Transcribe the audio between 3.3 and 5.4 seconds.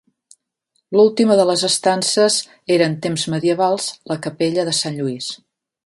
medievals, la Capella de Sant Lluís.